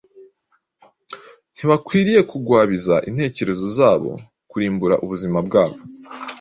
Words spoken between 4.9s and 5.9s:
ubuzima bwabo,